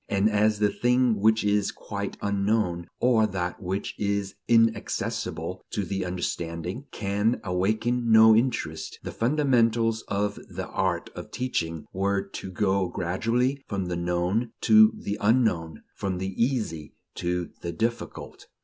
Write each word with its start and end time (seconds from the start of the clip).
And 0.09 0.31
as 0.31 0.57
the 0.57 0.71
thing 0.71 1.19
which 1.19 1.43
is 1.43 1.71
quite 1.71 2.17
unknown, 2.23 2.87
or 2.99 3.27
that 3.27 3.61
which 3.61 3.93
is 3.99 4.33
inaccessible 4.47 5.61
to 5.69 5.85
the 5.85 6.05
understanding, 6.05 6.87
can 6.91 7.39
awaken 7.43 8.11
no 8.11 8.35
interest, 8.35 8.97
the 9.03 9.11
fundamentals 9.11 10.01
of 10.07 10.39
the 10.49 10.67
art 10.69 11.11
of 11.15 11.29
teaching 11.29 11.85
were 11.93 12.23
to 12.29 12.49
go 12.49 12.87
gradually 12.87 13.61
from 13.67 13.89
the 13.89 13.95
known 13.95 14.53
to 14.61 14.91
the 14.97 15.19
unknown, 15.21 15.83
from 15.95 16.17
the 16.17 16.33
easy 16.43 16.95
to 17.17 17.51
the 17.61 17.71
difficult. 17.71 18.47